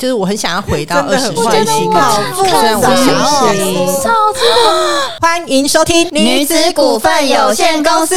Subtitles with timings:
[0.00, 4.10] 就是我很想要回到二十岁虽然我想要超
[5.20, 8.16] 欢迎收听女子股份有限公司。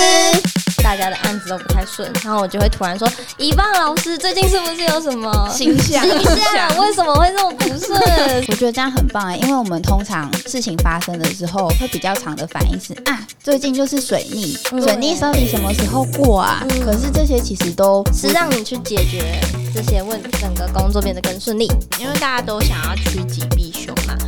[0.84, 6.22] 大家的案子都不太顺，然后我就会突然说：“一棒老师最近是不是有什么形象形
[6.54, 6.78] 象？
[6.78, 8.00] 为什么会这么不顺
[8.50, 16.64] 我觉得这样很棒哎，因为我们通常事情发生的时候，会比较长的反应是啊，最近就是水逆，嗯水逆生理什么时候过啊？
[16.70, 19.40] 嗯可是这些其实都？”是让你去解决
[19.74, 21.66] 这些问题，整个工作变得更顺利。
[22.00, 23.63] 因为大家都想要趋吉避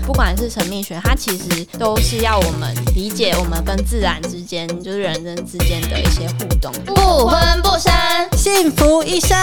[0.05, 6.71] 不管是神秘学，它其实都是要我们理解我们跟自然之间，就是人跟之间的一些互动。
[6.85, 6.93] 不
[7.27, 7.91] 婚不生，
[8.37, 9.35] 幸福一生。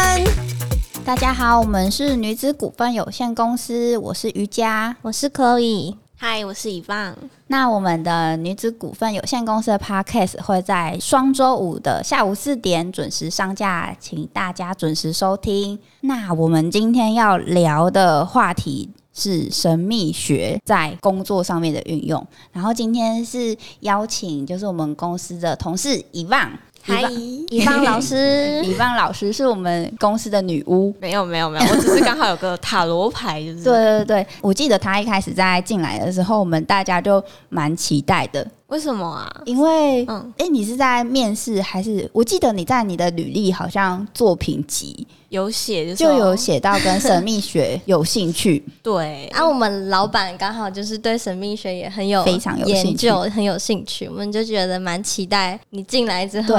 [1.04, 4.96] 大家好，我们是女子股份有限公司，我是瑜伽。
[5.02, 5.96] 我是 Chloe。
[6.16, 7.16] 嗨，我是以棒。
[7.48, 15.80] 那我们的女子股份有限公司的 podcast 会在双周五的下午四点准时上架，请大家准时收听。
[16.02, 22.24] 那我们今天要聊的话题是神秘学在工作上面的运用。
[22.52, 26.50] 然后今天是邀请就是我们公司的同事以望，
[26.82, 30.92] 嗨，乙棒老师， 以望老师是我们公司的女巫。
[31.00, 39.30] 没有没有没有，我只是刚好有个塔罗牌，就是 对对对，我记得他一开始在进来的时候，我们大家就蛮期待的，为什么啊？
[39.44, 42.08] 因为，嗯哎、你是在面试还是？
[42.10, 56.56] 我记得你在你的履历好像作品集有写就有写到跟神秘学有兴趣， 对啊，我们老板刚好就是对神秘学也很有非常有研究，很有兴趣，我们就觉得蛮期待你进来之后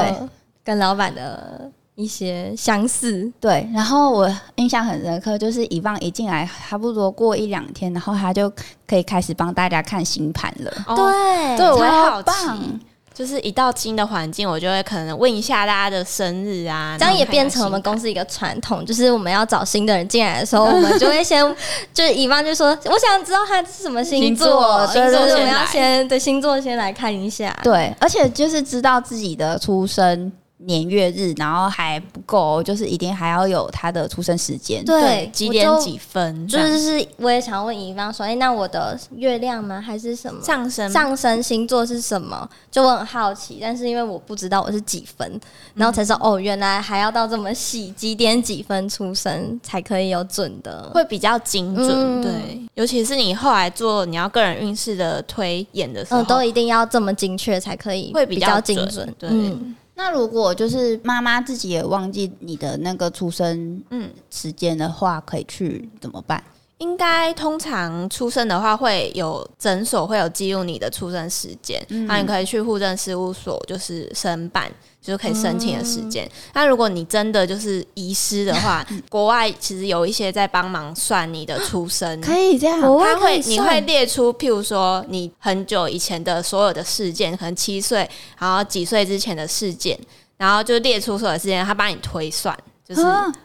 [0.64, 3.31] 跟老板的一些相似。
[3.39, 3.69] 对。
[3.73, 8.52] 然后我印象很深刻，就是以望一进来，差不多过一两天，然后他就
[8.88, 10.71] 可以开始帮大家看星盘了。
[10.88, 12.80] 哦对对，我好奇棒，
[13.14, 21.44] 就是一到新的环境，我就会可能问一下大家的生日啊，这样也变成我们公司一个传统，就是我们要找新的人进来的时候，我们就会先
[21.94, 27.55] 就是乙方就说，我想知道他是什么星座，星座对对对我们要先对星座先来看一下。
[27.61, 30.31] 对，而且就是知道自己的出生
[30.65, 34.83] 年月日，然后还不够，就是一定还要有他的出生时间。
[34.85, 39.81] 对，几点几分这就是，是我也想要问乙方说，哎、那我的月亮吗？
[39.81, 40.41] 还是什么？
[40.43, 42.47] 上升上升星座是什么？
[42.71, 45.39] 就我很好奇，但是因为我不知道我是几分，
[45.75, 50.89] 然后才知道、哦，原来还要到这么细，几点几分出生才可以有准的。
[50.93, 59.15] 会比较精准，嗯对，尤其是你后来做你要个人运势的推演的时候，嗯，都一定要这么精确才可以，会比较精准准。
[59.19, 66.43] 对嗯，那如果就是妈妈自己也忘记你的那个出生嗯时间的话，可以去怎么办？
[66.80, 74.70] 应该通常出生的话会有诊所会有记录你的出生时间，嗯那、你可以去户政事务所就是申办，
[75.03, 76.30] 就是可以申请的时嗯间。
[76.53, 82.19] 那如果你真的就是遗失的话，国外其实有一些在帮忙算你的出生。
[82.23, 88.09] 可以这样他会，你会列出，譬如说你很久以前的所有的事件，可能七岁，
[88.39, 89.99] 然后几岁之前的事件，
[90.37, 92.58] 然后就列出所有的事件，他帮你推算，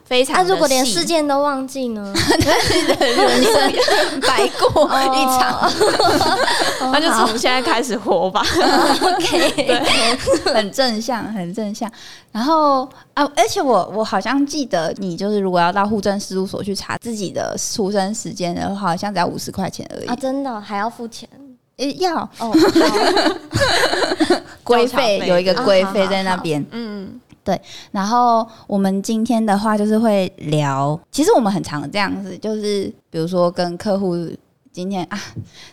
[0.05, 2.13] 非常那如果连事件都忘记呢？
[2.99, 3.73] 人生
[4.21, 5.71] 白过一场，
[6.91, 8.43] 那就从现在开始活吧。
[9.01, 9.81] OK，
[10.53, 11.91] 很正向，很正向。
[12.31, 20.07] 然后啊，而且我我好像记得，你就是如果要到户政事务所去查自己的出生时间的话，好像只要五十块钱而已。
[20.07, 20.59] 啊，真的？
[20.61, 21.27] 还要付钱？
[21.77, 22.29] 诶要。
[24.63, 26.63] 规交费费有一个啊规费在那边。
[26.71, 27.59] 嗯，对。
[27.91, 34.15] 然后我们今天的话就是会聊，其实我们很常这样子，就是比如说跟客户
[34.79, 35.19] 今天啊，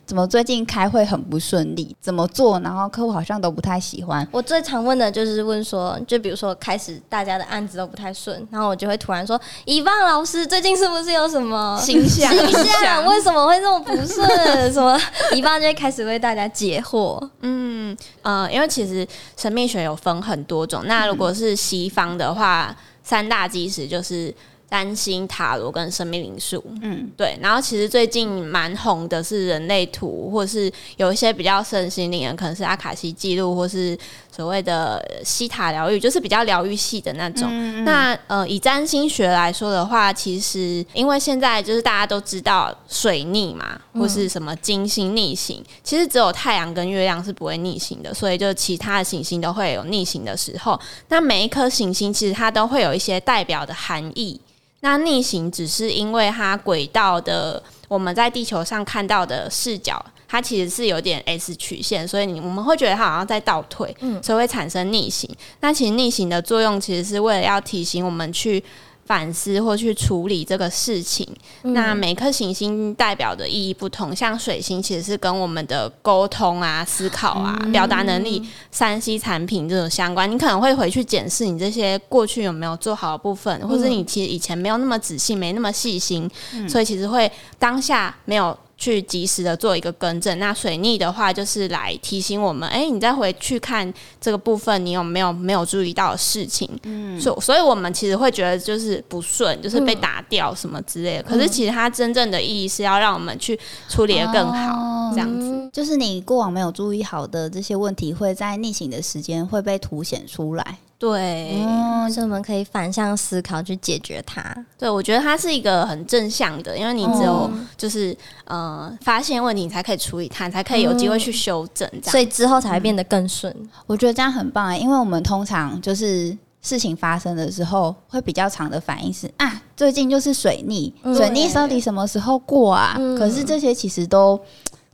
[0.04, 4.26] 怎么最近开会很不顺利，怎么做，然后客户好像都不太喜欢。
[4.32, 13.06] 我最常问的就是问说，就比如说开始大家的案子都不太顺，然后我就会突然说：“乙棒老师最近是不是有什么形象形象？
[13.06, 14.28] 为什么会这么不顺？
[14.72, 15.00] 什么？”
[15.32, 17.24] 乙棒就会开始为大家解惑。
[17.42, 19.06] 嗯呃，因为其实
[19.36, 24.34] 神秘学有分很多种，那如果是西方的话，三大基石就是
[24.68, 26.62] 占星、塔罗跟生命灵数。
[26.82, 33.96] 嗯，对，然后其实最近蛮红的是人类图，或是有一些比较身心灵的，可能是阿卡西记录，或是
[34.30, 37.48] 所谓的呃西塔疗愈，就是比较疗愈系的那种。
[37.84, 50.78] 那呃，以占星学来说的话，其实因为现在就是大家都知道水逆嘛，或是什么金星逆行，其实只有太阳跟月亮是不会逆行的，所以就其他的行星都会有逆行的时候。
[51.08, 54.40] 那每一颗行星其实它都会有一些代表的含义。
[54.86, 65.28] 那逆行只是因为它轨道的我们在地球上看到的视角，它其实是有点 S 曲线，所以你我们会觉得它好像在倒退，嗯所以会产生逆行。
[65.58, 68.62] 那其实逆行的作用其实是为了要提醒我们去
[69.06, 71.26] 反思或去处理这个事情。
[71.62, 80.30] 那每颗行星代表的意义不同，像水星其实是跟我们的沟通啊、思考啊、表达能力、三 C 产品这种相关。
[80.30, 86.28] 你可能会回去检视你这些过去有没有做好的部分，或者你其实以前没有那么仔细、没那么细心，
[86.68, 88.56] 所以其实会当下没有。
[88.76, 90.38] 去及时的做一个更正。
[90.38, 96.68] 那水逆的话，就是来提醒我们，哎、你再回去看这个部分，你有没有没有注意到的事情？
[96.84, 101.22] 嗯，所所以我们其实会觉得就是不顺，就是被打掉什么之类的。
[101.22, 103.58] 可是其实它真正的意义是要让我们去
[103.88, 105.70] 处理的更好，哦这样子。
[105.72, 110.78] 就是你过往没有注意好的这些问题，会在逆行的时间会被凸显出来。
[110.98, 114.42] 对，嗯，所以我们可以反向思考去解决它。
[114.78, 118.16] 对，我觉得它是一个很正向的，因为你只有哦就是、
[118.46, 121.86] 呃发现问题，你才可以处理它，才可以有机会去修正。
[121.90, 123.54] 这样，所以之后才会变得更顺。
[123.86, 132.96] 我觉得这样很棒、欸，因为我们通常就是事情发生的时候，会比较长的反应是啊，最近就是水逆，嗯水逆到底什么时候过啊？
[132.98, 134.40] 嗯可是这些其实都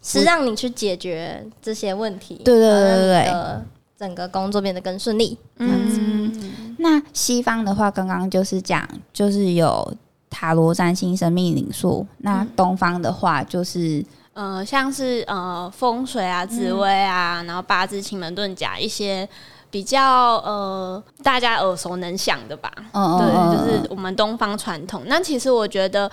[0.03, 3.63] 是让你去解决这些问题，对对对对
[4.03, 5.39] 整个工作变得更顺利。
[5.59, 9.95] 嗯，那西方的话，刚刚就是讲就是有
[10.29, 19.29] 塔罗占星、生命灵数，那东方的话就是呃，像是呃风水啊、紫薇啊，然后八字、奇门遁甲一些
[19.71, 22.73] 比较呃大家耳熟能详的吧。
[22.93, 25.03] 嗯对，嗯就是我们东方传统。
[25.07, 26.11] 那其实我觉得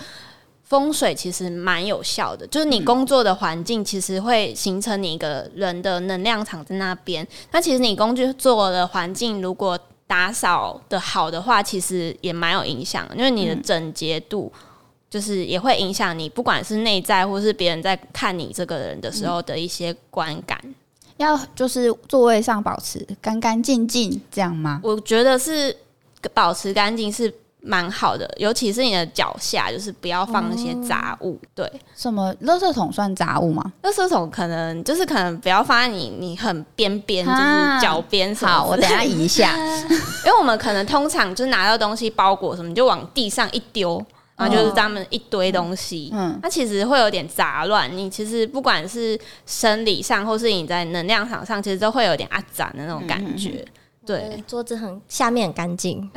[0.70, 7.28] 风水其实蛮有效的，就是你工作的环境其实会形成你一个人的能量场在那边。
[7.52, 9.78] 那其实你工作的环境如果
[10.08, 14.50] 打扫的好的话，其实也蛮有影响的，因为你的整洁度。
[15.12, 20.56] 就是也会影响你，不管是内在或是别人在看你这个人的时候的一些观感。
[21.18, 24.80] 要就是座位上保持干干净净，这样吗？
[24.84, 25.76] 我觉得是
[26.32, 31.40] 保持干净是蛮好的，尤其是你的脚下，就是不要放那些杂物。
[31.54, 33.74] 对，什么垃圾桶算杂物吗？
[33.84, 38.34] 垃圾桶可能就是可能不要放在你你很边边，就是啊脚边。
[38.36, 39.56] 好，我等一下移一下。
[40.26, 44.04] 因为我们可能通常就是拿到东西包裹什么，你就往地上一丢。
[44.38, 47.92] 然后就是他们一堆东西，嗯那其实会有点杂乱。
[47.92, 53.66] 你其实不管是生理上，或是你在能量场上，其实都会有点阿展的那种感觉。
[54.10, 56.10] 对，桌子很下面很干净，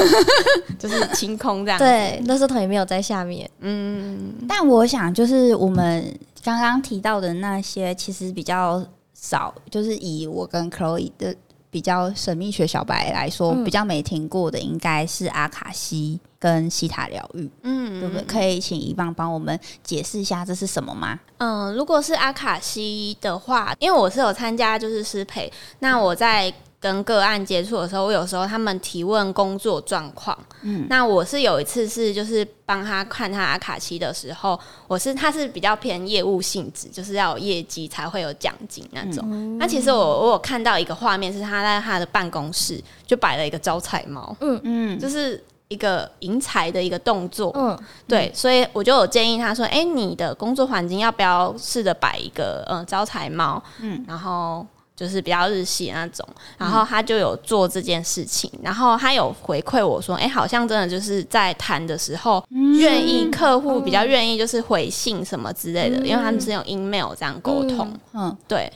[0.78, 3.48] 就是清空这样。，对，垃圾桶也没有在下面。
[3.60, 6.02] 嗯，但我想，就是我们
[6.42, 8.82] 刚刚提到的那些，其实比较
[9.12, 11.36] 少，就是以我跟 Chloe 的
[11.70, 18.24] 比较神秘学小白来说，嗯比较没听过的，应该是阿卡西跟西塔疗愈，嗯对不对？
[18.24, 21.20] 可以请一棒帮我们解释一下这是什么吗？
[21.36, 26.50] 嗯，如果是阿卡西的话，因为我是有参加就是师培，那我在
[26.80, 39.58] 跟个案接触的时候，我有时候他们提问工作状况，嗯，那我是有一次是就是帮他看他阿卡西的时候，我是他是比较偏业务性质，就是要有业绩才会有奖金那种。
[39.58, 47.78] 那其实我我有看到一个画面，是他在他的办公室就摆了一个招财猫，嗯嗯，就是一个迎财的一个动作，嗯，
[48.08, 53.62] 对，所以我就有建议他说：“哎、你的工作环境要不要试着摆一个呃招财猫？
[53.80, 54.66] 嗯，然后
[55.00, 56.26] 就是比较日系那种。
[56.58, 62.44] 然后他就有做这件事情，然后他有回馈我说：，哎、好像真的就是在谈的时候，
[62.78, 67.90] 愿、意客户比较愿意就是回信什么之类的，因为他们是用 email 这样沟通。
[68.12, 68.70] 嗯对，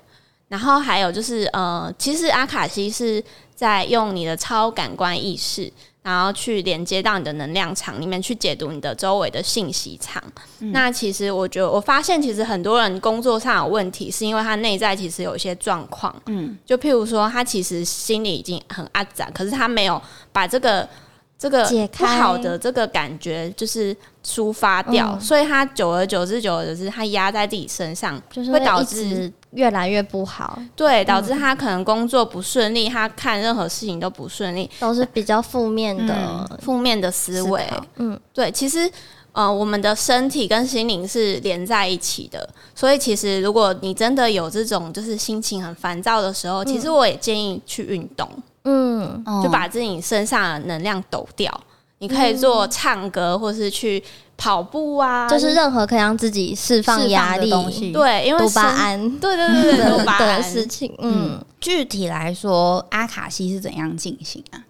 [0.48, 3.22] 然后还有就是呃，其实阿卡西是
[3.54, 5.70] 在用你的超感官意识，
[6.04, 10.22] 然后去连接到你的能量场里面去解读你的周围的信息场。
[10.58, 16.14] 那其实我觉得，我发现其实很多人工作上有问题，是因为他内在其实有一些状况。
[16.26, 20.88] 嗯，就譬如说，他其实心里已经很阿展，可是他没有把这个。
[21.38, 25.20] 这个不好的这个感觉就是抒发掉，嗯。
[25.20, 36.58] 所以他久而久之，久而久之，他压在自己身上，就是会导致越来越不好，对，导致他可能工作不顺利，他看任何事情都不顺利，都是比较负面的。
[36.62, 37.68] 负面的思维。
[37.96, 38.90] 嗯，对，其实
[39.32, 48.28] 呃，我们的身体跟心灵是连在一起的，所以其实如果你真的有这种就是心情很烦躁的时候，其实我也建议去运动，
[48.64, 51.60] 嗯，就把自己身上的能量抖掉。
[51.98, 54.02] 你可以做唱歌，或是去
[54.36, 57.92] 跑步啊，就是任何可以让自己释放压力放的东西。
[57.92, 59.18] 对，因为多巴身，胺。
[59.18, 60.92] 对对对对，的 多巴的胺事情。
[60.98, 64.60] 嗯，具体来说，阿卡西是怎样进行啊？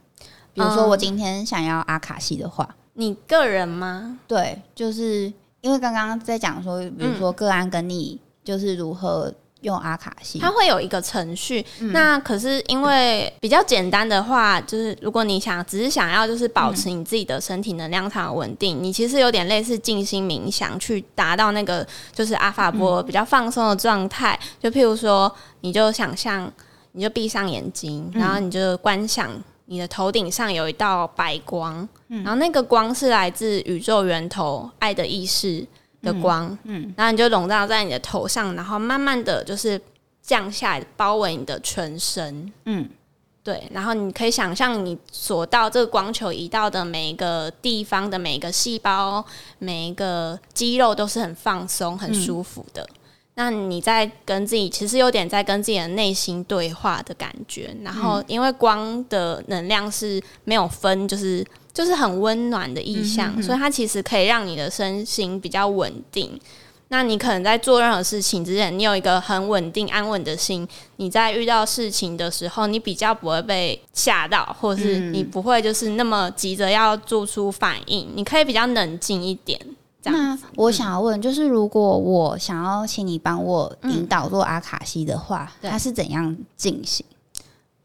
[0.53, 0.89] 比如说，嗯。
[0.91, 4.19] 我今天想要阿卡西的话，你个人吗？
[4.29, 9.33] 对，就是因为刚刚在讲说，比如说个案跟你就是如何
[9.65, 10.39] 用阿卡西？
[10.39, 24.39] 它会有一个程序，那可是因为比较简单的话，就是如果你想只是想要就是保持你自己的身体能量场稳定，你其实有点类似静心冥想，去达到那个就是阿法波比较放松的状态。
[24.63, 26.51] 就譬如说，你就想象，
[26.93, 29.31] 你就闭上眼睛，然后你就观想
[29.67, 35.67] 你的头顶上有一道白光，然后那个光是来自宇宙源头爱的意识。
[36.05, 39.81] 的光，嗯，然后你就笼罩在你的头上，然后慢慢的就是
[40.23, 42.89] 降下来，包围你的全身，嗯，
[43.43, 49.25] 对，然后你可以想象你所到这个光球移到的每一个地方的每一个细胞、
[49.59, 52.89] 每一个肌肉都是很放松、很舒服的。
[53.37, 57.77] 那你在跟自己，其实有点在跟自己的内心对话的感觉。
[57.83, 66.41] 然后，因为光的能量是没有分，就是就是很温暖的意象，所以它其实可以让你的身心比较稳定。
[66.89, 79.59] 那你可能在做任何事情之前，你有一个很稳定、安稳的心，你在遇到事情的时候，你比较不会被吓到，或者是你不会就是那么急着要做出反应，你可以比较冷静一点。
[80.05, 87.05] 那我想要问，就是如果我想要请你帮我引导做阿卡西的话，它是怎样进行？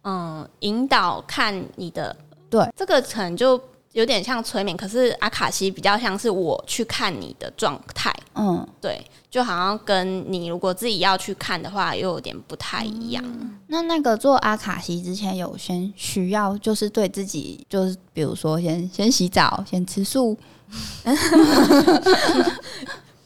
[0.04, 2.16] 嗯，引导看你的，
[2.50, 3.60] 对，这个可能就
[3.94, 13.24] 有点像催眠，可是阿卡西比较像是我去看你的状态，嗯，对，就好像跟你如果自己要去看的话，又有点不太一样。
[13.68, 20.38] 那那个做阿卡西之前，有先需要就是对自己，就是比如说先先洗澡，先吃素。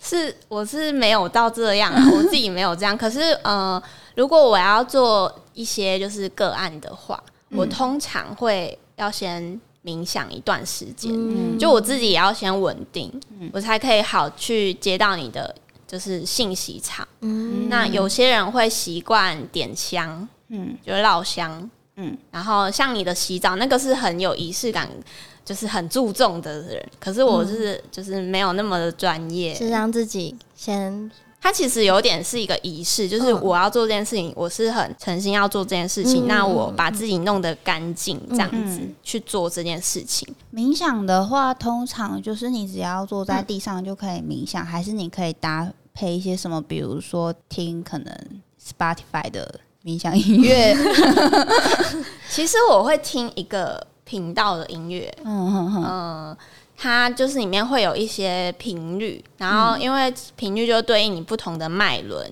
[0.02, 2.98] 是，我是没有到这样， 我自己没有这样。
[2.98, 3.82] 可是，呃，
[4.16, 11.12] 如果我要做一些就是个案的话，我通常会要先冥想一段时间，
[11.58, 13.12] 就我自己也要先稳定，
[13.52, 15.54] 我才可以好去接到你的
[15.88, 17.08] 就是信息场。
[17.22, 24.90] 嗯那有些人会习惯点香，嗯，就是绕香，嗯，然后像你的洗澡，那个是很有仪式感。
[25.46, 31.12] 就是很注重的人，可是我是就是没有那么的专业，是让自己先。
[31.44, 40.26] 他其实有点是一个仪式，就是我要做这件事情，我是很诚心要做这件事情，那我把自己弄得干净，这样子去做这件事情。
[40.54, 48.18] 冥想的话，通常就是你只要坐在地上就可以冥想，还是你可以搭配一些什么，比如说听可能
[48.66, 50.74] Spotify 的冥想音乐。
[52.32, 53.86] 其实我会听一个。
[54.06, 56.38] 频道的音乐，嗯嗯，
[56.78, 62.30] 它就是里面会有一些频率，然后因为频率就对应你不同的脉轮，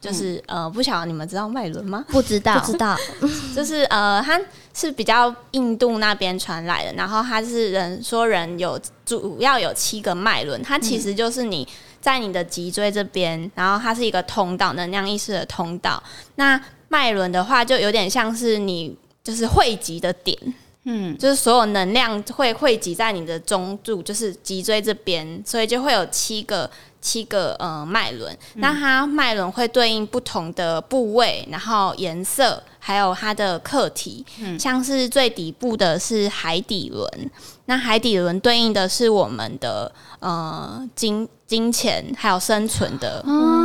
[0.00, 2.04] 就是呃，不晓得你们知道脉轮吗？
[2.08, 2.96] 不知道，不知道，
[3.54, 4.40] 就是呃，它
[4.72, 11.66] 是比较印度那边传来的，然后它是人说人有主要有七个脉轮，它其实就是你
[12.00, 16.00] 在你的脊椎这边，然后它是一个通道，能量意识的通道。
[16.36, 20.36] 那脉轮的话，就有点像是你就是汇集的点。
[20.84, 26.70] 嗯，就是所有能量会汇集在你的中柱，就是脊椎这边，所以就会有七个
[27.02, 28.34] 七个呃脉轮。
[28.54, 34.24] 那它脉轮会对应不同的部位，然后颜色，还有它的课题。
[34.40, 37.30] 嗯，像是最底部的是海底轮，
[37.66, 43.22] 那海底轮对应的是我们的呃金金钱，还有生存的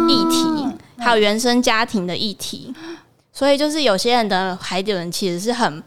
[0.09, 0.67] 议题，
[0.97, 2.73] 还有原生家庭的议题。
[3.31, 5.81] 所以就是有些人的海底轮其实是很。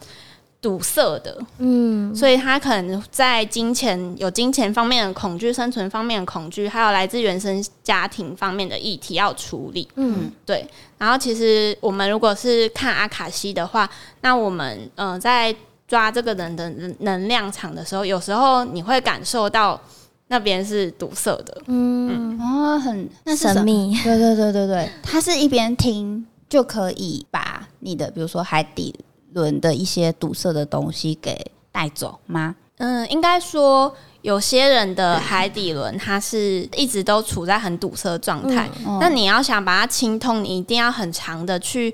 [0.61, 10.69] 堵塞的，嗯，所以他可能在金钱有金钱方面的恐惧、生存方面的恐惧，还有来自原生家庭方面的议题要处理，嗯，对。
[10.99, 13.89] 然后其实我们如果是看阿卡西的话，
[14.23, 15.55] 那我们嗯在
[15.87, 19.81] 抓这个人的能量场的时候，有时候你会感受到
[20.27, 28.93] 那边是堵塞的，嗯，哦，很神秘，对对对对对，他是一边听就可以把你的，比如说海底。
[29.33, 32.57] 轮的一些堵塞的东西给带走吗？
[32.79, 33.93] 嗯，应该说
[34.23, 38.71] 有些人的海底轮，它是一直都处在很堵塞的状态。
[39.01, 41.93] 那你要想把它清通，你一定要很长的去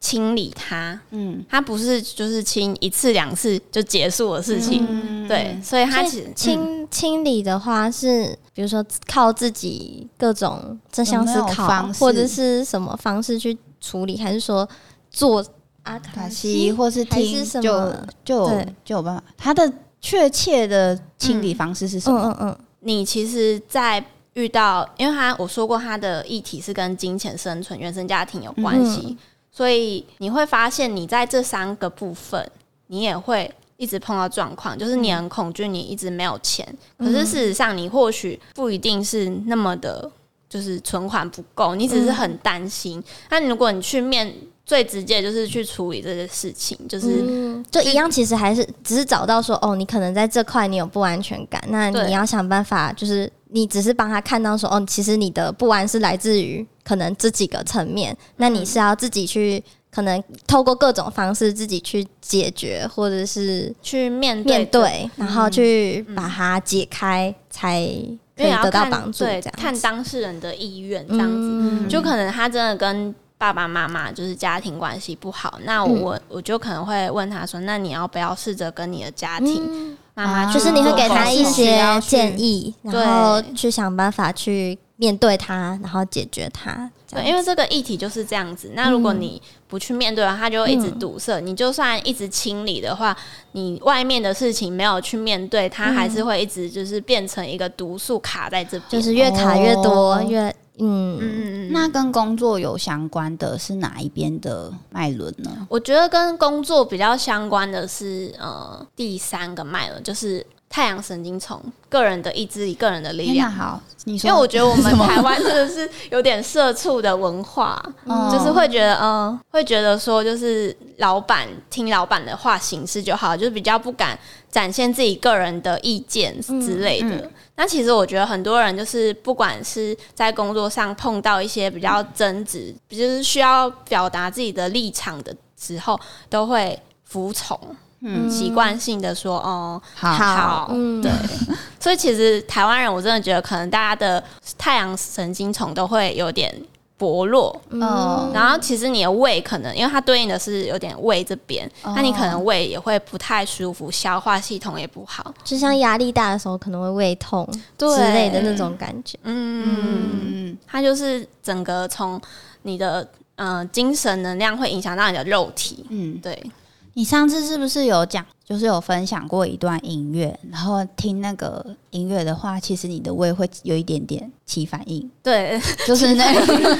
[0.00, 0.98] 清理它。
[1.10, 5.28] 嗯，它不是就是清一次两次就结束的事情。
[5.28, 6.02] 对，所以它
[6.34, 14.66] 清清理的话是，比如说靠自己各种正向思考，或者是什么方式去处理，还是说
[15.10, 15.44] 做？
[15.84, 17.92] 阿卡西，或是听，就
[18.24, 18.48] 就
[18.84, 19.22] 就有办法。
[19.38, 22.20] 它的确切的清理方式是什么？
[22.20, 22.58] 嗯嗯嗯。
[22.80, 29.16] 你其实，在遇到，因为他我说过，他的议题是跟金钱、生存、原生家庭有关系，
[29.50, 32.50] 所以你会发现，你在这三个部分，
[32.88, 36.66] 你也会一直碰到状况，就是你很恐惧，你一直没有钱。
[36.98, 40.10] 可是事实上，你或许不一定是那么的。
[40.46, 43.02] 就是存款不够，你只是很担心。
[43.28, 44.32] 那、如果你去面
[44.66, 67.86] 最直接就是去处理这些事情，就是、嗯，就一样，其实还是只是找到说，哦，你可能在这块你有不安全感，那你要想办法，就是你只是帮他看到说，哦，其实你的不安是来自于可能这几个层面，那你是要自己去，可能透过各种方式自己去解决，或者是去面对面对，然后去把它解开，才
[68.34, 69.24] 可以得到帮助。
[69.24, 71.36] 对这样，看当事人的意愿这样子。
[71.36, 73.14] 嗯就可能他真的跟
[73.44, 86.90] 爸爸妈妈就是家庭关系不好，那嗯我、我就可能会问他说：“那你要不要试着跟你的家庭嗯妈妈啊就是你会给他一些建议，然后去想办法去面对他，然后解决他。
[87.10, 88.72] 对，因为这个议题就是这样子。
[88.74, 91.38] 那如果嗯你不去面对，它就会一直堵塞。
[91.42, 93.14] 你就算一直清理的话，
[93.52, 98.82] 你外面的事情没有去面对，它还是会一直就是变成一个毒素卡在这边。
[98.88, 105.66] 就是越卡越多，哦越嗯嗯嗯嗯，那跟工作有相关的是哪一边的脉轮呢？
[105.68, 113.48] 我觉得跟工作比较相关的是呃第三个脉轮，就是太阳神经丛，个人的意志力、个人的力量。
[113.48, 124.18] 好，你说，因为我觉得我们 台湾真的是有点社畜的文化，嗯就是会觉得，嗯、会觉得说，就是老板听老板的话行事就好，就是比较不敢
[124.50, 127.08] 展现自己个人的意见之类的。
[127.08, 135.96] 嗯那其实我觉得很多人就是不管是在工作上碰到一些比较争执，就是需要表达自己的立场的时候，
[136.28, 137.56] 都会服从，
[138.04, 138.30] 嗯。
[138.30, 140.12] 习惯性的说，哦、好。
[140.12, 140.70] 好。
[140.72, 141.10] 嗯，对，
[141.80, 144.22] 所以其实台湾人，我真的觉得可能大家的
[144.56, 146.54] 太阳神经丛都会有点
[146.96, 147.60] 薄弱。
[147.70, 148.30] 嗯。
[148.32, 155.32] 然后其实你的胃可能，因为它对应的是有点胃这边，那你可能胃也会不太舒服，消化系统也不好。
[155.42, 159.18] 就像压力大的时候可能会胃痛之对类的那种感觉。
[159.24, 162.20] 嗯，嗯，它就是整个从
[162.62, 163.06] 你的
[163.36, 165.84] 呃精神能量会影响到你的肉体。
[165.90, 166.50] 嗯，对，
[166.94, 176.24] 你上次是不是有讲，就是有分享过一段音乐，然后听那个音乐的话，其实你的胃会有一点点起反应，对， 就是那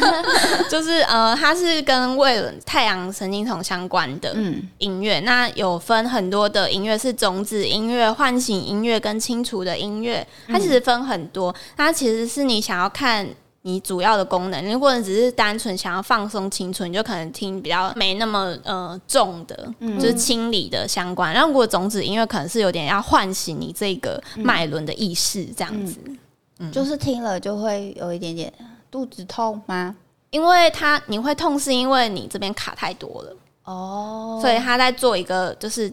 [0.70, 4.32] 就是呃，它是跟胃、太阳神经丛相关的。
[4.36, 11.54] 嗯音乐，那有分很多的音乐，是种子音乐、唤醒音乐跟清除的音乐，它其实分很多。
[11.76, 13.26] 它其实是你想要看
[13.66, 21.32] 你主要的功能，如果你只是单纯想要放松、青春，你就可能听比较没那么呃重的，就是清理的相关。
[21.32, 25.98] 然后如果种子音乐可能是有点要唤醒你这个脉轮的意识这样子。
[26.70, 28.52] 就是听了就会有一点点
[28.90, 29.96] 肚子痛吗？
[30.28, 34.38] 因为它你会痛，是因为你这边卡太多了，哦。
[34.42, 35.90] 所以他在做一个就是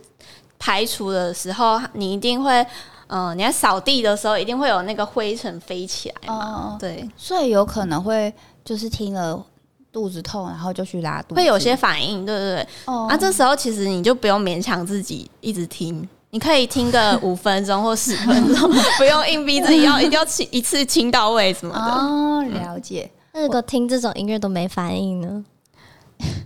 [0.59, 2.65] 排除的时候，你一定会，
[3.11, 9.45] 呃，你在扫地的时候一定会有那个灰尘飞起来嘛，哦，对，所以有可能会就是听了
[9.91, 12.67] 肚子痛，然后就去拉肚子，会有些反应，对对对。
[12.85, 16.07] 哦啊，这时候其实你就不用勉强自己一直听。
[16.29, 21.81] 你可以听个 五分钟或十分钟， 不用硬逼自己要一定要清一次清到位什么的。
[21.81, 25.43] 哦，了解，那如果听这种音乐都没反应呢？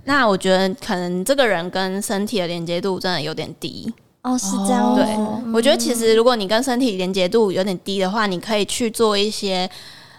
[0.06, 3.94] 那我觉得可能这个人跟身体的连接度真的有点低。
[4.26, 5.02] 哦，是这样子。
[5.02, 5.18] 对，
[5.54, 9.70] 我觉得其实如果你跟身体连接度有点低的话，你可以去做一些。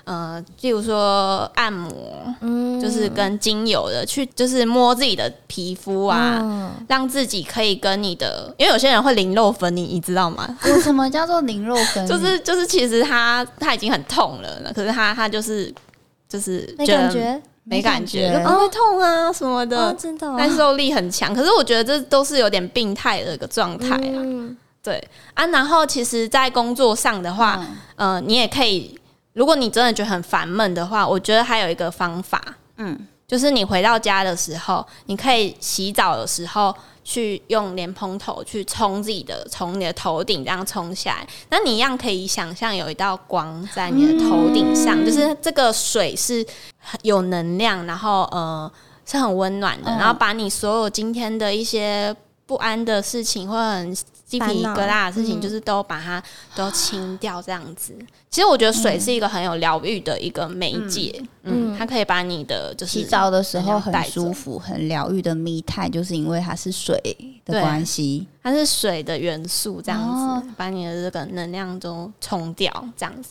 [0.04, 1.92] 呃，例如说按摩，
[2.40, 10.56] 嗯就是跟精油的去，就是摸自己的皮肤啊，嗯让自己可以跟你的，因为有些人会零肉分离，你知道吗？
[10.64, 12.06] 有什么叫做零肉分离？
[12.08, 15.74] 就是就是，其实他他已经很痛了，可是他他就是
[16.28, 21.34] 就是没觉得感觉没感觉，不会痛啊什么的，哦，真的哦，耐受力很强。
[21.34, 24.00] 可是我觉得这都是有点病态的一个状态啊。
[24.00, 24.56] 嗯。
[24.82, 25.02] 对。
[25.34, 28.14] 啊，然后其实，在工作上的话，嗯。
[28.14, 28.96] 呃，你也可以，
[29.32, 32.40] 如果你真的觉得很烦闷的话，我觉得还有一个方法，
[32.76, 32.96] 嗯
[33.26, 41.26] 就是你回到家的时候，你可以洗澡的时候去用莲蓬头去冲自己的，从你的头顶这样冲下来。
[41.50, 46.46] 那你一样可以想象有一道光在你的头顶上，就是这个水是
[46.78, 48.70] 很有能量，然后呃
[49.04, 52.14] 是很温暖的，嗯然后把你所有今天的一些
[52.46, 53.92] 不安的事情或很
[54.24, 56.22] 鸡皮疙瘩的事情，就是都把它
[56.54, 57.92] 都清掉，这样子。
[58.30, 67.00] 其实我觉得水是一个很有疗愈的一个媒介，嗯，嗯它可以把你的就是洗澡的时候很舒服、很疗愈的密态，就是因为它是水
[67.44, 68.26] 的关系。
[68.42, 70.54] 它是水的元素，这样子、哦。
[70.56, 73.30] 把你的这个能量都冲掉，这样子。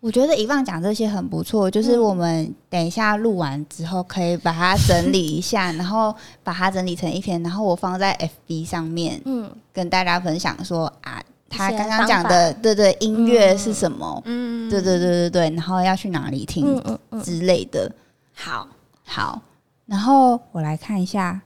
[0.00, 14.22] 我觉得以放讲这些很不错，就是我们等一下录完之后，可以把它整理一下，然后把它整理成一篇，然后我放在 FB 上面嗯，跟大家分享说啊，他刚刚讲的，对对，音乐是什么？
[14.26, 16.80] 嗯，对对对对对，然后要去哪里听
[17.24, 17.90] 之类的。
[18.34, 18.68] 好，
[19.04, 19.40] 好，
[19.86, 21.40] 然后我来看一下，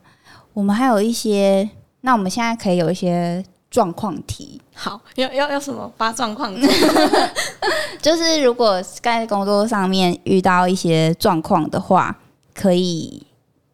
[0.52, 1.70] 我们还有一些，
[2.02, 6.50] 那我们现在可以有一些状况题，好，要要要什么发状况？
[8.00, 12.16] 就是如果在工作上面遇到一些状况的话，
[12.54, 13.22] 可以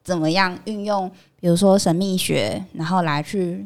[0.02, 1.08] 怎么样运用，
[1.40, 3.64] 比如说神秘学，然后来去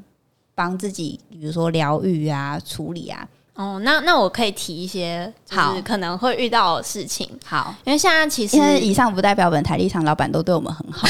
[0.54, 3.26] 帮自己，比如说疗愈啊、处理啊。
[3.54, 11.08] 哦，那那我可以提一些，就好是可能会遇到的事情，好，因为现在其实因为以上不代表本台立场，老板都对我们很好。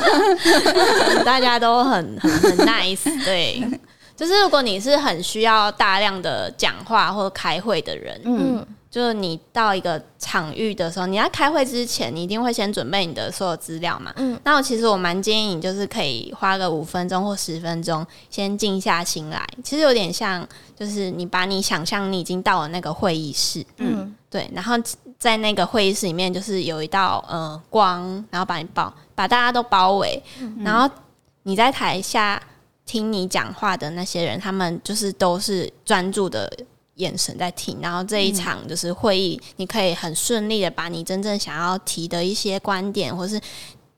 [1.26, 3.62] 大家都很很很 nice，对。
[4.22, 14.12] 就是如果你是很需要大量的讲话或开会的人，嗯嗯就是你到一个场域的时候，你要开会之前，你一定会先准备你的所有资料嘛。
[14.18, 19.44] 嗯那我其实我蛮建议你，就是可以花个五分钟或十分钟，先静下心来。
[19.64, 24.76] 其实有点像，就是你把你想象你已经到了那个会议室，嗯对，然后
[25.18, 30.22] 在那个会议室里面，就是有一道呃光，然后把你包，把大家都包围，
[30.62, 30.88] 然后
[31.42, 32.40] 你在台下
[32.84, 36.50] 听你讲话的那些人，他们就是都是专注的
[36.96, 43.40] 眼神在听，然后这一场就是会议，你可以很顺利的把你真正想要提的一些观点，或是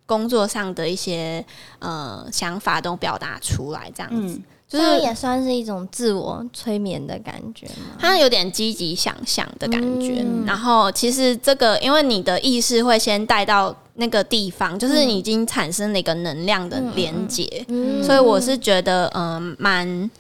[0.06, 1.44] 工作上的一些
[1.78, 4.34] 呃想法都表达出来，这样子。
[4.36, 7.96] 嗯，就是也算是一种自我催眠的感觉吗？
[7.98, 10.22] 它有点积极想象的感觉。
[10.22, 17.64] 嗯然后其实这个，因为你的意识会先带到那个地方，就是你已经产生了一个能量的连接。
[17.68, 20.10] 嗯所以我是觉得，嗯、蛮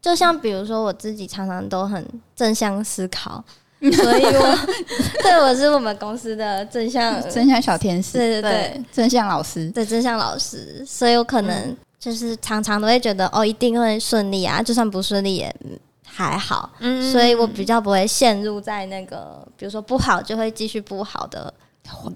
[0.00, 3.42] 就像比如说我自己常常都很正向思考，
[3.80, 4.58] 所以我
[5.22, 8.82] 对我是我们公司的正向正向小天使，对对对。
[8.92, 17.10] 正向老师，对正向老师，所以我可能就是常常都会觉得哦一定会顺利啊，就算不顺利也嗯还好，嗯。
[17.12, 21.52] 所以我比较不会陷入在那个比如说不好就会继续不好的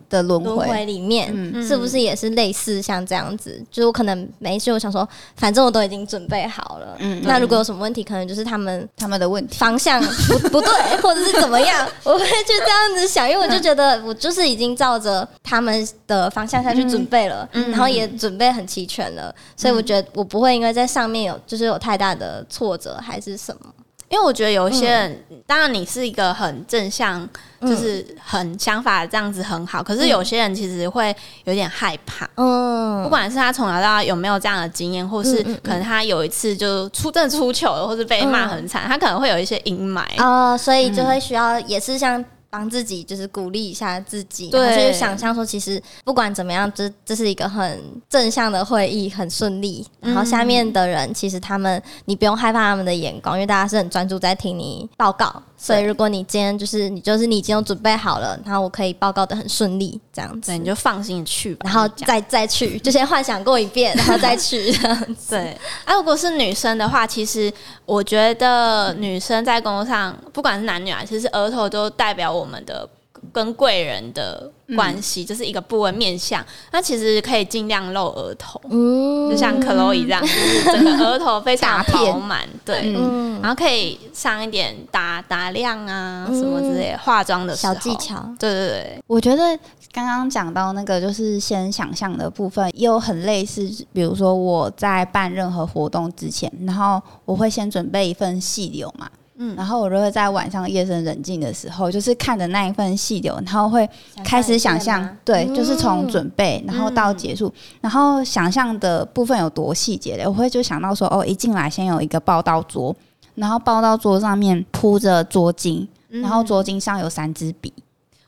[0.09, 1.31] 的轮轮回，里面。
[1.35, 3.61] 嗯是不是也是类似像这样子？
[3.70, 6.96] 就是我可能没事，我想说，反正我都已经准备好了。
[6.98, 9.57] 嗯那如果有什么问题，可能就是他们他们的问题。
[9.59, 10.70] 方向不 不对，
[11.02, 23.72] 或者是怎么样， 我会去这样子想，因为我就觉得 我就是已经照着他们的方向下去准备了，嗯然后也准备很齐全了，所以我觉得我不会因为在上面有就是有太大的挫折还是什么。
[24.08, 27.28] 因为我觉得有一些人，当然你是一个很正向，
[27.60, 31.14] 就是很想法这样子很好，可是有些人其实会
[31.44, 32.28] 有点害怕。
[32.36, 40.02] 嗯不管是他从小到大有没有这样的经验，或是可能他有一次就出真的出糗了，或是被骂很惨，他可能会有一些阴霾。
[40.16, 42.24] 啊、所以就会需要也是像。
[42.48, 49.87] 帮自己就是鼓励一下自己，就是想象说，其实不管怎么样，这这是一个很正向的会议，很顺利。
[50.00, 55.42] 然后下面的人，其实他们你不用害怕他们的眼光，因为大家是很专注在听你报告。
[55.58, 61.62] 所以如果你今天就是你就是你已经有准备好了，然后我可以报告的很顺利，这样子对，，你就放心的去吧。
[61.64, 65.30] 然后再再去，就先幻想过一遍，然后再去这样子。
[65.30, 67.52] 对，啊，如果是女生的话，其实
[67.84, 72.88] 我觉得女生在工作上，不管是男女啊，其实额头都代表我们的
[73.32, 76.44] 跟贵人的关系，就是一个部位面相。
[76.72, 82.92] 那其实可以尽量露额头，嗯就像克洛伊这样，就是整个额头非常饱满，对。
[83.42, 87.94] 然后可以上一点打打亮啊，什么之类，化妆的小技。
[87.96, 89.56] 巧，对对对，我觉得
[89.92, 93.70] 刚刚讲到那个就是先想象的部分，也有很类似。
[93.92, 99.08] 比如说我在办任何活动之前，然后我会先准备一份细流嘛，
[99.38, 99.55] 嗯。
[99.57, 103.88] 然后我就会在晚上夜深人静的时候，就是看着那一份细流，然后会
[104.25, 105.55] 开始想象，对，嗯。
[105.55, 112.94] 就是从准备然后到结束，然后想象的部分有多细节的，我会就想到说，哦，一进来先有一个报道桌，
[113.35, 116.20] 然后报道桌上面铺着桌巾，嗯。
[116.22, 117.72] 然后桌巾上有三支笔，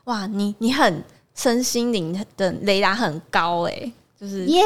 [0.05, 1.03] 哇，你你很
[1.35, 4.61] 身心灵的雷达很高哎、就是耶、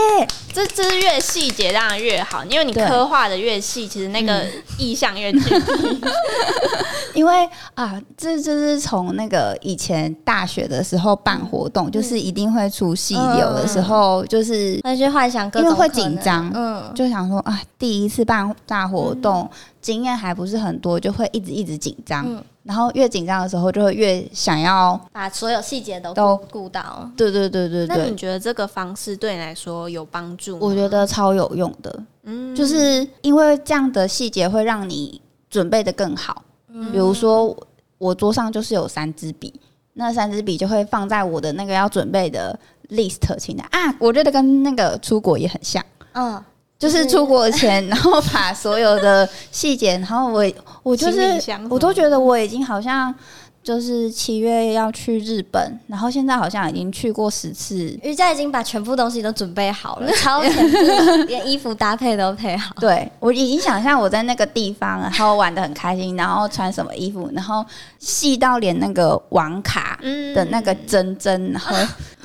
[0.51, 4.43] 这这是越细节当然越好，因为你刻画的越细，其实那个
[4.79, 6.01] 意象越具体。
[7.13, 19.47] 因为啊，这就是从那个以前大学的时候办活动，就是一定会出戏流的时候，就是那些幻想各因为会紧张嗯，就想说啊，第一次办大活动，
[19.79, 22.25] 经验还不是很多，就会一直一直紧张。
[22.65, 27.11] 嗯然后越紧张的时候，就会越想要，把所有细节都都顾顾到。
[27.17, 30.59] 对对对对那你对，觉得这个方式对你来说有帮助吗？
[30.61, 36.41] 我觉得超有用的，嗯就是因为这样的细节会让你准备的更好。
[36.69, 37.55] 嗯比如说，
[37.97, 39.53] 我桌上就是有三支笔，
[39.93, 42.57] 那三支笔就会放在我的那个要准备的
[42.89, 43.93] list 清单啊。
[43.99, 46.41] 我觉得跟那个出国也很像，嗯，
[46.83, 50.45] 就是出国前， 然后把所有的细节，然后我
[50.83, 53.15] 我就是我都觉得我已经好像
[53.63, 57.97] 就是七月要去日本，然后现在好像已经去过十次。
[58.03, 60.77] 瑜伽已经把全部东西都准备好了，超全部，
[61.25, 62.75] 连衣服搭配都配好。
[62.81, 67.65] 对我已经想象我在那个地方，然后玩的很开心，然后穿什么衣服，然后
[67.97, 71.73] 细到连那个网卡嗯的那个针针，然后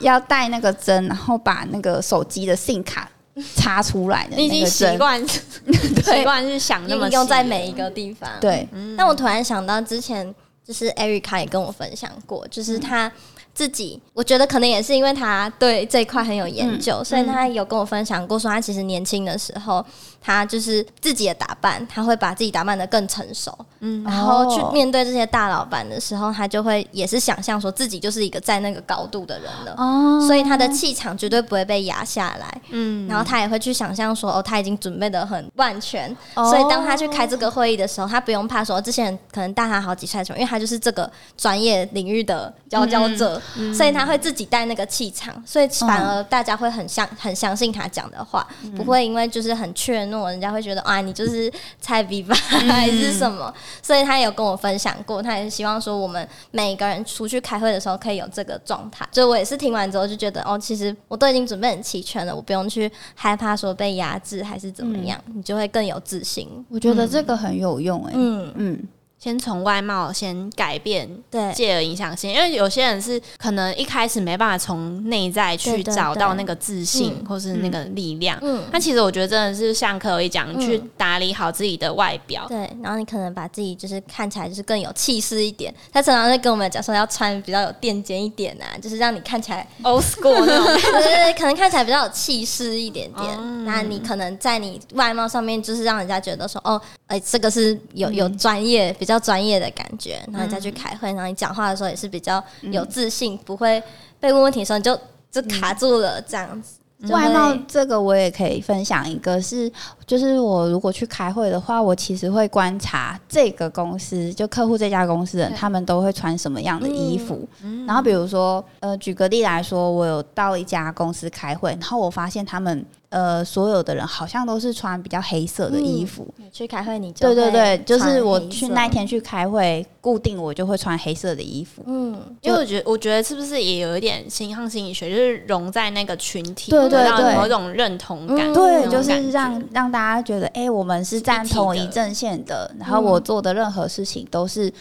[0.01, 3.09] 要带那个针，然后把那个手机的 SIM 卡
[3.57, 4.67] 插出来的你已经。
[4.67, 8.29] 习惯 习惯是想那么用用在每一个地方。
[8.41, 10.35] 对，但我突然想到，之前
[10.67, 13.11] 就是 Erica 也跟我分享过，就是他
[13.55, 19.85] 自己，我觉得可能也是因为他对这一块很有研究，所以他有跟我分享过，说他其实年轻的时候，
[20.21, 24.71] 他就是自己的打扮，他会把自己打扮的更成熟，嗯，然后去哦。
[24.73, 29.75] 面对这些大老板的时候，他就会也是想象说自己就是一个在那个高度的人了。
[29.77, 30.27] 哦。
[30.27, 36.51] 所以他的气场绝对不会被压下来，嗯，然后他也会去想象说，哦，他已经准备的很万全，哦。
[36.51, 43.41] 所以当他去开这个会议的时候，他不用怕说这些人可能大他好几岁什么，因为他就是这个专业领域的佼佼者，
[43.75, 49.73] 所以他会自己带那个气场，所以反而大家会很相很相信他讲的话，不会因为就是很
[50.09, 66.49] 怯懦，人家会觉得啊你就是菜逼吧还是什么，所以他有跟我分享过，他也是希望说我们每一个人出去开会的时候可以有这个状态，所以我也是听完之后就觉得哦，其实我都已经准备很齐全了，我不用去害怕说被压制还是怎么样，你就会更有自信。
[66.69, 68.83] 我觉得这个很有用哎、嗯，嗯，
[69.19, 78.39] 先从外貌先改变，对，借而影响性，因为有些人是可能一开始没办法从内在去找到那个自信嗯或是那个力量。
[78.43, 82.47] 嗯，那其实我觉得真的是像可以讲，嗯去打理好自己的外表。
[82.49, 85.75] 对，然后你可能把自己就是看起来就是更有气势一点。
[85.93, 93.27] 他常常会跟我们讲说要穿比较有垫肩一点啊，就是让你看起来 old school 对对对，可能看起来比较有气势一点点。
[93.37, 100.23] 嗯那你可能在你外貌上面，就是让人家觉得说，哦，哎、这个是有有专业、比较专业的感觉。
[100.33, 103.83] 然后你再去开会，然后你讲话的时候也是比较有自信，不会
[104.21, 104.99] 被问问题的时候你就
[105.31, 106.79] 就卡住了这样子。
[107.11, 109.71] 外貌这个我也可以分享一个是，
[110.05, 117.49] 就是我如果去开会的话，我其实会观察这个公司，就客户这家公司的人，他们都会穿什么样的衣服。
[117.87, 126.27] 然后比如说，呃，举个例来说，我有到一家公司开会，然后我发现他们呃所有的人好像都是穿比较黑色的衣服。
[126.37, 131.83] 你去开会，你对对对，就是我去那一，天去开会，固定我就会穿黑色的衣服。
[131.87, 138.53] 嗯，因为我觉得，我觉得是不是也有一点形象心理学，就是融在那个群体，对对对某种认同感。
[138.53, 144.73] 嗯对，就是让让大家觉得，哎、我们是站同一阵线的，然后我做的任何事情都是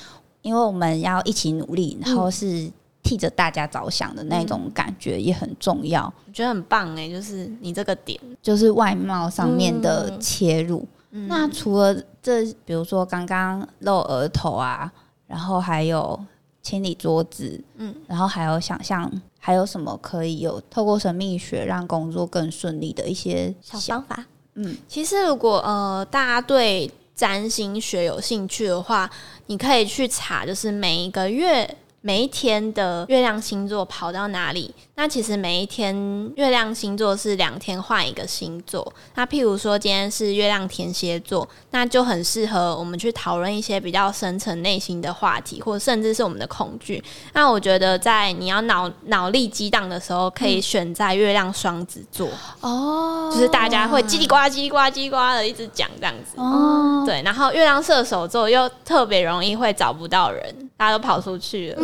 [0.42, 2.70] 因为我们要一起努力，然后是
[3.08, 10.86] 替着大家着想的那种感觉也很重要，我觉得很棒哎，就是你这个点，就是外貌上面的嗯切入。
[11.10, 14.92] 那除了这，比如说刚刚露额头啊，
[15.26, 16.20] 然后还有
[16.62, 19.10] 清理桌子，嗯，然后还有想象。
[19.40, 29.10] 还有什么可以有透过神秘学让工作更顺利的一些小想方法，嗯其实如果呃大家对占星学有兴趣的话，
[29.46, 31.78] 你可以去查，就是每一个月。
[32.02, 34.74] 每一天的月亮星座跑到哪里？
[35.00, 35.96] 那其实每一天
[36.36, 38.92] 月亮星座是两天换一个星座。
[39.14, 47.02] 那譬如说今天是月亮天蝎座，那就很适合我们去讨论一些比较深层内心的话题，或甚至是我们的恐惧。
[47.34, 52.28] 那我觉得在你要脑脑力激荡的时候，可以选在月亮双子座。
[52.62, 56.38] 哦就是大家会叽里呱啦、叽里呱啦、叽里呱啦的一直讲这样子。
[56.38, 61.84] 哦，对，然后月亮射手座又特别容易会找不到人，大家都跑出去了，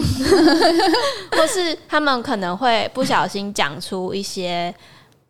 [1.37, 4.73] 或是他们可能会不小心讲出一些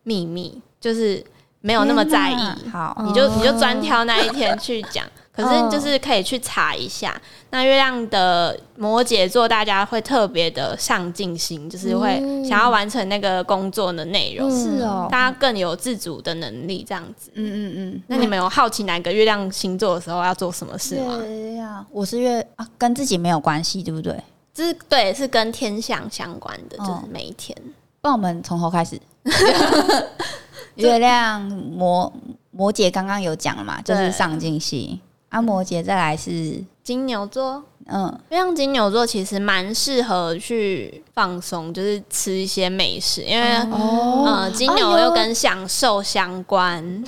[0.03, 1.23] 秘密，就是
[1.61, 2.69] 没有那么在意。
[2.69, 7.19] 好，你就你就专挑那一天去讲，可是就是可以去查一下。
[7.51, 17.29] 那月亮的摩羯座，大家会特别的上进心，就是会想要完成那个工作的内容，是哦，大家更有自主的能力，这样子。
[17.35, 21.19] 嗯嗯嗯，那你们有好奇哪个月亮星座的时候要做什么事吗？
[21.23, 24.19] 月亮，我是月啊，跟自己没有关系，对不对？
[24.53, 27.57] 这是对，是跟天象相关的，哦就是每一天。
[28.01, 28.99] 帮我们从头开始。
[30.75, 32.11] 月亮摩
[32.51, 34.99] 摩羯刚刚有讲了嘛，就是上进心。
[35.29, 47.03] 啊，摩羯再来是金牛座，嗯月亮金牛座其实蛮适合去放松，就是吃一些美食，因为、哦呃，金牛又跟享受相关。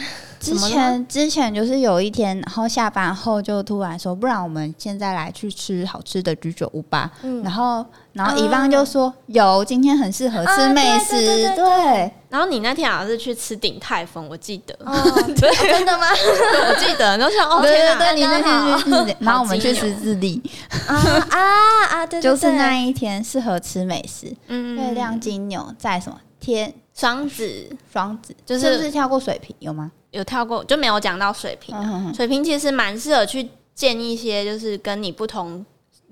[0.54, 7.12] 之前之前就是有一天，然后下班后就突然说，不然我们现在来去吃好吃的居酒屋吧。
[7.24, 14.94] 嗯然后然后乙方就说、有，今天很适合吃啊美食，对对对对对然后你那天好像是去吃鼎泰丰，我记得，哦，
[15.36, 16.06] 真的吗？
[16.12, 20.42] 我记得，然后想哦对天哪，对对，你那天去吃，然后我们去吃自立，
[20.88, 20.96] 啊
[21.30, 22.06] 啊啊！
[22.06, 24.34] 对，对就是那一天适合吃美食。
[24.48, 29.92] 嗯月亮金牛在什么天双子双子，就是是不是跳过水瓶有吗？
[30.16, 31.84] 有跳过，就没有讲到水瓶啊。
[31.84, 35.64] 嗯水瓶其实蛮适合去见一些就是跟你不同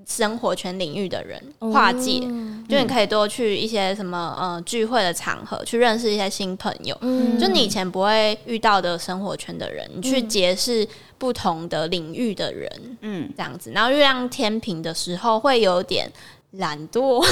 [0.06, 6.98] 生活圈领域的人跨界，嗯就你可以多去一些什么呃聚会的场合，去认识一些新朋友。
[7.02, 10.86] 嗯就你以前不会遇到的生活圈的人，你去结识
[11.18, 13.72] 不同的领域的人，嗯，这样子。
[13.72, 16.12] 然后月亮天平的时候会有点
[16.54, 17.24] 懒惰，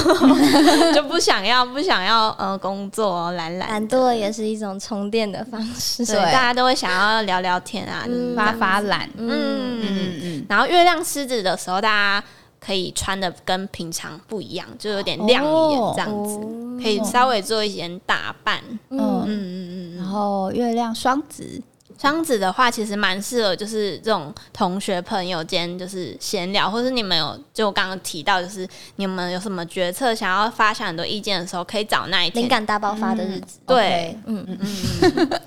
[0.93, 6.03] 就不想要不想要呃工作懒懒懒惰也是一种充电的方式。
[6.03, 12.23] 所以大家都会想要聊聊天啊，嗯发发懒，嗯嗯嗯嗯，然后月亮狮子的时候，大家
[12.59, 16.57] 可以穿的跟平常不一样，就有点亮眼哦这样子，哦。
[16.81, 18.59] 可以稍微做一点打扮。
[18.89, 18.97] 嗯。
[18.99, 20.09] 嗯嗯嗯然嗯。
[20.09, 21.61] 后月亮双子，
[22.01, 32.49] 双子的话，其实蛮适合，就是这种同学朋友间就是闲聊，或是你们有就我刚刚提到，就是你们有什么决策想要发想很多意见的时候，可以找那一天灵。
[32.49, 33.59] 感大爆发的日子。
[33.67, 35.41] 对，嗯嗯嗯，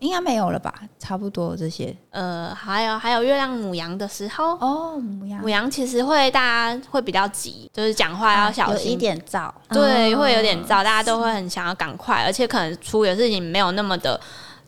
[0.00, 0.74] 应该没有了吧？
[0.98, 14.20] 差不多这些呃，还有还有月亮母羊的时候，哦，母羊母羊其实会大家会比较急，就是讲话要小心有一点躁，对，哦会有点躁，大家都会很想要赶快，而且可能处理的事情没有那么的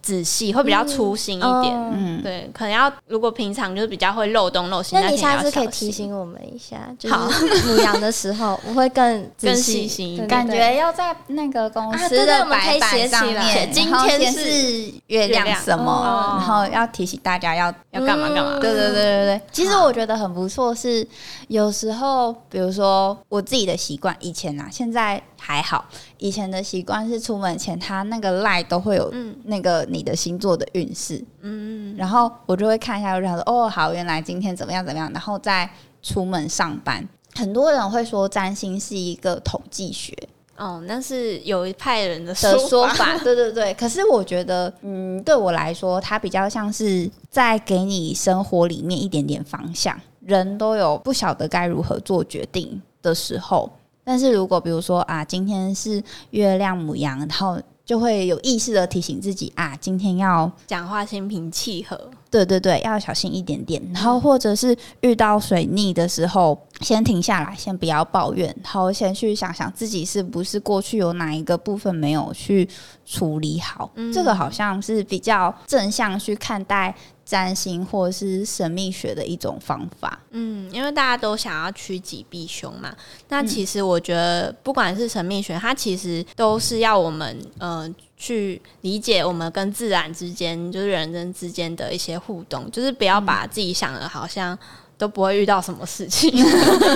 [0.02, 1.52] 仔细，会比较粗心一点。
[1.52, 7.28] 哦嗯，对，可能要如果平常就是比较会漏洞漏心，那你下次可以提醒我们一下，就好。
[7.30, 16.37] 是母羊的时候，我会更仔 更细感对觉要在那个公司的白板上面，今天是月亮什么，哦。
[16.38, 18.58] 然后要提醒大家要要干嘛干嘛。
[18.61, 20.74] 对对对对对，其实我觉得很不错。
[20.74, 21.06] 是
[21.48, 25.82] 有时候，比如说我自己的习惯，以前啊，现在还好。
[26.18, 35.68] 以前的习惯是出门前，他那个 line 都会有嗯那个你的星座的运势，嗯，然后我就会看一下，我就想说，哦，好，原来今天怎么样怎么样，然后再
[36.02, 37.08] 出门上班。
[37.34, 40.14] 很多人会说占星是一个统计学，
[40.58, 43.72] 哦，那是有一派人的说法，对对对。
[43.72, 49.98] 可是我觉得，嗯，对我来说，它比较像是在给你生活里面一点点方向。
[50.20, 53.70] 人都有不晓得该如何做决定的时候，
[54.08, 62.08] 但是如果比如说啊，今天是月亮母羊，然后就会有意识的提醒自己啊，今天要讲话心平气和。
[62.30, 63.82] 对对对，要小心一点点。
[63.92, 72.66] 然后或者是遇到水逆的时候，先停下来，先不要抱怨，然后先去想想自己是不是过去有哪一个部分没有去
[73.04, 73.90] 处理好。
[74.12, 76.94] 这个好像是比较正向去看待
[77.28, 80.18] 占星或者是神秘学的一种方法。
[80.30, 82.96] 嗯，因为大家都想要趋吉避凶嘛。
[83.28, 87.86] 那其实我觉得，不管是神秘学，它其实都是要我们呃
[88.16, 94.58] 去理解我们跟自然之间，就是人跟之间的一些互动，就是不要把自己想的好像。
[94.98, 96.30] 都不会遇到什么事情，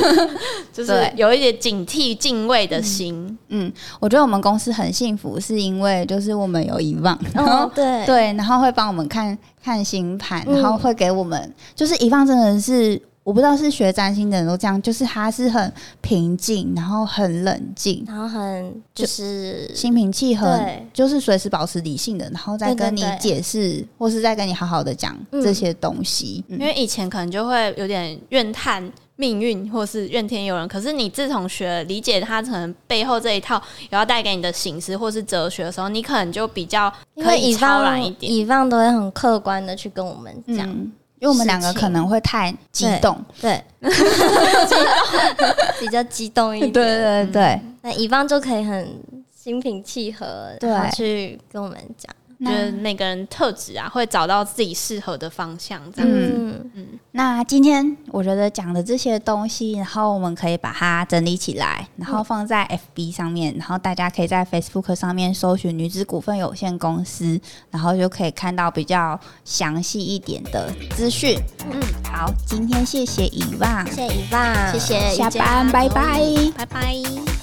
[0.72, 3.38] 就是有一点警惕、敬畏的心。
[3.48, 20.60] 嗯，我觉得我们公司很幸福，是因为就是我们有遗忘，然后哦，对对，然后会帮我们看看星盘，嗯然后会给我们，就是遗忘真的是，我不知道是学占星的人都这样，就是他是很平静，然后很冷静，然后很就是心平气和，
[20.92, 26.44] 就是随时保持理性的，然后再跟你解释，或是再跟你好好的讲嗯这些东西。
[26.48, 30.66] 嗯因为以前可能就会有点怨叹命运，或是怨天尤人。
[30.66, 33.56] 可是你自从学了理解他可能背后这一套
[33.90, 38.32] 有要带给你的形式或是哲学的时候，你可能就比较可以超方然一点。
[38.32, 40.90] 以方都会很客观的去跟我们讲，嗯，
[41.22, 43.62] 因为我们两个可能会太激对动，对，
[45.78, 46.72] 比较激动一点。
[46.72, 47.60] 对对对。
[47.80, 49.00] 那乙方就可以很
[49.32, 52.12] 心平气和，对去跟我们讲。
[52.44, 55.80] 觉得每个人特质啊，会找到自己适合的方向。
[55.92, 71.38] 这样，子嗯，那今天我觉得讲的这些东西，然后我们可以把它整理起来，然后放在 FB 上面，然后大家可以在 Facebook 上面搜寻女子股份有限公司，然后就可以看到比较详细一点的资讯。
[71.70, 76.20] 嗯，好，今天谢谢遗忘，谢谢乙方，谢谢下班拜拜。
[76.56, 77.41] 拜拜。